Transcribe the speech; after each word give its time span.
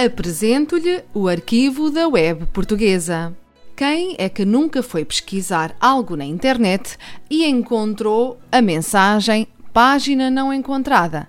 Apresento-lhe 0.00 1.02
o 1.12 1.26
arquivo 1.26 1.90
da 1.90 2.06
web 2.06 2.46
portuguesa. 2.52 3.36
Quem 3.74 4.14
é 4.16 4.28
que 4.28 4.44
nunca 4.44 4.80
foi 4.80 5.04
pesquisar 5.04 5.74
algo 5.80 6.14
na 6.14 6.24
internet 6.24 6.96
e 7.28 7.44
encontrou 7.44 8.38
a 8.52 8.62
mensagem 8.62 9.48
Página 9.72 10.30
não 10.30 10.54
encontrada? 10.54 11.28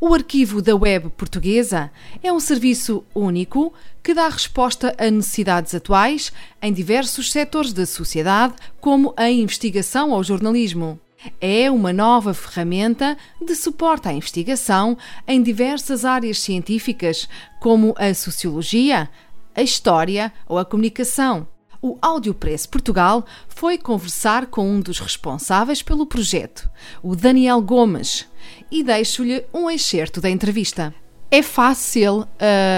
O 0.00 0.14
arquivo 0.14 0.62
da 0.62 0.76
web 0.76 1.10
portuguesa 1.16 1.90
é 2.22 2.32
um 2.32 2.38
serviço 2.38 3.04
único 3.12 3.74
que 4.04 4.14
dá 4.14 4.28
resposta 4.28 4.94
a 4.96 5.10
necessidades 5.10 5.74
atuais 5.74 6.32
em 6.62 6.72
diversos 6.72 7.32
setores 7.32 7.72
da 7.72 7.84
sociedade, 7.84 8.54
como 8.80 9.14
a 9.16 9.28
investigação 9.28 10.12
ou 10.12 10.22
jornalismo. 10.22 11.00
É 11.40 11.70
uma 11.70 11.92
nova 11.92 12.34
ferramenta 12.34 13.16
de 13.40 13.54
suporte 13.54 14.08
à 14.08 14.12
investigação 14.12 14.96
em 15.26 15.42
diversas 15.42 16.04
áreas 16.04 16.38
científicas, 16.40 17.28
como 17.60 17.94
a 17.98 18.12
sociologia, 18.14 19.08
a 19.54 19.62
história 19.62 20.32
ou 20.46 20.58
a 20.58 20.64
comunicação. 20.64 21.48
O 21.80 21.98
Audiopress 22.00 22.66
Portugal 22.66 23.24
foi 23.48 23.78
conversar 23.78 24.46
com 24.46 24.68
um 24.68 24.80
dos 24.80 24.98
responsáveis 24.98 25.82
pelo 25.82 26.06
projeto, 26.06 26.68
o 27.02 27.14
Daniel 27.14 27.60
Gomes, 27.60 28.26
e 28.70 28.82
deixo-lhe 28.82 29.44
um 29.52 29.70
excerto 29.70 30.20
da 30.20 30.30
entrevista. 30.30 30.94
É 31.30 31.42
fácil 31.42 32.20
uh, 32.20 32.26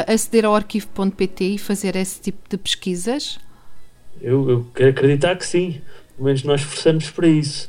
aceder 0.07 0.45
ao 0.45 0.55
arquivo.pt 0.55 1.45
e 1.45 1.59
fazer 1.59 1.97
esse 1.97 2.21
tipo 2.21 2.49
de 2.49 2.57
pesquisas? 2.57 3.39
Eu, 4.21 4.49
eu 4.51 4.67
quero 4.75 4.91
acreditar 4.91 5.37
que 5.37 5.47
sim, 5.47 5.81
pelo 6.17 6.27
menos 6.27 6.43
nós 6.43 6.61
esforçamos 6.61 7.11
para 7.11 7.29
isso. 7.29 7.69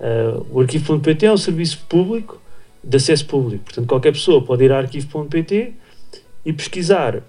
Uh, 0.00 0.46
o 0.50 0.60
arquivo.pt 0.60 1.26
é 1.26 1.32
um 1.32 1.36
serviço 1.36 1.84
público, 1.88 2.40
de 2.82 2.96
acesso 2.96 3.26
público, 3.26 3.64
portanto 3.64 3.86
qualquer 3.88 4.12
pessoa 4.12 4.42
pode 4.42 4.64
ir 4.64 4.72
a 4.72 4.78
arquivo.pt 4.78 5.72
e 6.44 6.52
pesquisar 6.52 7.22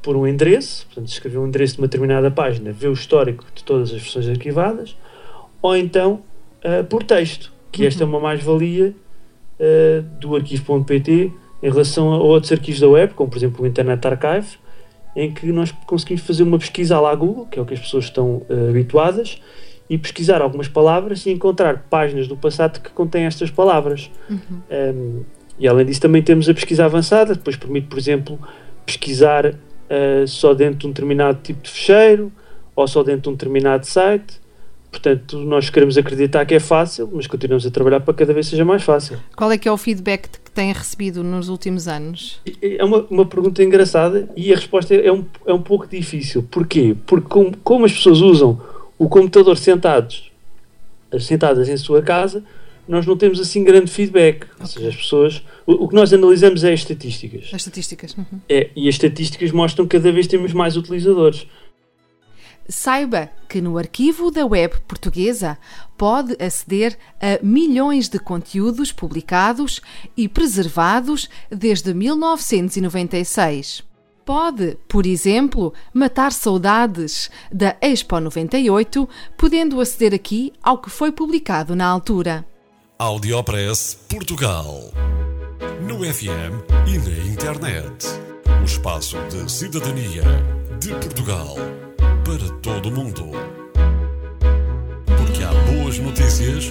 por 0.00 0.16
um 0.16 0.26
endereço, 0.26 0.86
portanto 0.86 1.08
escrever 1.08 1.38
um 1.38 1.46
endereço 1.46 1.74
de 1.74 1.80
uma 1.80 1.88
determinada 1.88 2.30
página, 2.30 2.70
ver 2.70 2.88
o 2.88 2.92
histórico 2.92 3.44
de 3.54 3.64
todas 3.64 3.92
as 3.92 4.00
versões 4.00 4.28
arquivadas, 4.28 4.96
ou 5.60 5.76
então 5.76 6.22
uh, 6.64 6.84
por 6.84 7.02
texto, 7.02 7.52
que 7.72 7.84
esta 7.84 8.04
é 8.04 8.06
uma 8.06 8.20
mais-valia 8.20 8.94
uh, 9.58 10.02
do 10.20 10.36
arquivo.pt 10.36 11.32
em 11.60 11.70
relação 11.70 12.12
a 12.12 12.18
outros 12.18 12.52
arquivos 12.52 12.80
da 12.80 12.88
web, 12.88 13.14
como 13.14 13.28
por 13.28 13.38
exemplo 13.38 13.64
o 13.64 13.66
Internet 13.66 14.06
Archive, 14.06 14.58
em 15.16 15.32
que 15.32 15.46
nós 15.46 15.72
conseguimos 15.86 16.22
fazer 16.22 16.44
uma 16.44 16.58
pesquisa 16.58 16.96
à 16.96 17.00
la 17.00 17.14
Google, 17.14 17.46
que 17.46 17.58
é 17.58 17.62
o 17.62 17.66
que 17.66 17.74
as 17.74 17.80
pessoas 17.80 18.04
estão 18.04 18.42
uh, 18.48 18.68
habituadas, 18.70 19.42
e 19.88 19.96
pesquisar 19.96 20.42
algumas 20.42 20.68
palavras 20.68 21.24
e 21.24 21.30
encontrar 21.30 21.86
páginas 21.88 22.28
do 22.28 22.36
passado 22.36 22.80
que 22.80 22.90
contêm 22.90 23.24
estas 23.24 23.50
palavras. 23.50 24.10
Uhum. 24.28 24.60
Um, 24.70 25.22
e 25.58 25.66
além 25.66 25.86
disso, 25.86 26.00
também 26.00 26.22
temos 26.22 26.48
a 26.48 26.54
pesquisa 26.54 26.84
avançada, 26.84 27.34
depois 27.34 27.56
permite, 27.56 27.88
por 27.88 27.98
exemplo, 27.98 28.38
pesquisar 28.84 29.46
uh, 29.46 30.26
só 30.26 30.54
dentro 30.54 30.80
de 30.80 30.86
um 30.86 30.90
determinado 30.90 31.38
tipo 31.42 31.62
de 31.62 31.70
fecheiro 31.70 32.30
ou 32.76 32.86
só 32.86 33.02
dentro 33.02 33.22
de 33.22 33.28
um 33.30 33.32
determinado 33.32 33.86
site. 33.86 34.40
Portanto, 34.90 35.38
nós 35.40 35.68
queremos 35.68 35.98
acreditar 35.98 36.46
que 36.46 36.54
é 36.54 36.60
fácil, 36.60 37.10
mas 37.12 37.26
continuamos 37.26 37.66
a 37.66 37.70
trabalhar 37.70 38.00
para 38.00 38.14
que 38.14 38.20
cada 38.20 38.32
vez 38.32 38.46
seja 38.46 38.64
mais 38.64 38.82
fácil. 38.82 39.18
Qual 39.36 39.50
é 39.52 39.58
que 39.58 39.68
é 39.68 39.72
o 39.72 39.76
feedback 39.76 40.28
que 40.42 40.50
tem 40.50 40.72
recebido 40.72 41.22
nos 41.22 41.48
últimos 41.48 41.86
anos? 41.86 42.40
É 42.62 42.82
uma, 42.82 43.04
uma 43.10 43.26
pergunta 43.26 43.62
engraçada 43.62 44.30
e 44.34 44.50
a 44.50 44.56
resposta 44.56 44.94
é 44.94 45.12
um, 45.12 45.24
é 45.46 45.52
um 45.52 45.60
pouco 45.60 45.86
difícil. 45.86 46.42
Porquê? 46.50 46.96
Porque 47.06 47.28
como, 47.28 47.54
como 47.58 47.84
as 47.84 47.92
pessoas 47.92 48.20
usam 48.20 48.58
o 48.98 49.08
computador 49.08 49.56
sentados, 49.56 50.32
sentadas 51.20 51.68
em 51.68 51.76
sua 51.76 52.02
casa, 52.02 52.42
nós 52.88 53.06
não 53.06 53.16
temos 53.16 53.38
assim 53.38 53.62
grande 53.62 53.90
feedback. 53.90 54.44
Okay. 54.44 54.56
Ou 54.60 54.66
seja, 54.66 54.88
as 54.88 54.96
pessoas. 54.96 55.42
O, 55.66 55.84
o, 55.84 55.88
que 55.88 55.94
nós 55.94 56.12
analisamos 56.12 56.64
é 56.64 56.72
as 56.72 56.80
estatísticas. 56.80 57.50
As 57.52 57.60
estatísticas. 57.60 58.16
Uhum. 58.16 58.40
É, 58.48 58.70
e 58.74 58.88
as 58.88 58.94
estatísticas 58.94 59.52
mostram 59.52 59.86
que 59.86 59.96
cada 59.98 60.10
vez 60.10 60.26
temos 60.26 60.52
mais 60.54 60.76
utilizadores. 60.76 61.46
Saiba 62.70 63.30
que 63.48 63.62
no 63.62 63.78
arquivo 63.78 64.30
da 64.30 64.44
web 64.44 64.74
portuguesa 64.86 65.56
pode 65.96 66.36
aceder 66.38 66.98
a 67.18 67.38
milhões 67.42 68.10
de 68.10 68.18
conteúdos 68.18 68.92
publicados 68.92 69.80
e 70.14 70.28
preservados 70.28 71.30
desde 71.50 71.94
1996 71.94 73.87
pode, 74.28 74.76
por 74.86 75.06
exemplo, 75.06 75.72
matar 75.90 76.32
saudades 76.32 77.30
da 77.50 77.74
Expo 77.80 78.20
98, 78.20 79.08
podendo 79.38 79.80
aceder 79.80 80.12
aqui 80.12 80.52
ao 80.62 80.76
que 80.76 80.90
foi 80.90 81.10
publicado 81.10 81.74
na 81.74 81.86
altura. 81.86 82.44
Audiopress 82.98 83.98
Portugal. 84.06 84.82
No 85.80 86.04
FM 86.04 86.60
e 86.86 86.98
na 86.98 87.26
internet. 87.26 88.06
O 88.60 88.64
espaço 88.66 89.16
de 89.30 89.50
cidadania 89.50 90.24
de 90.78 90.90
Portugal 90.90 91.54
para 92.22 92.54
todo 92.60 92.90
o 92.90 92.92
mundo. 92.92 93.30
Porque 95.06 95.42
há 95.42 95.54
boas 95.72 95.98
notícias 95.98 96.70